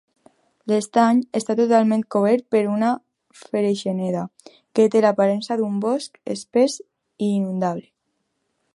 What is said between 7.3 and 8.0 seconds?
inundable.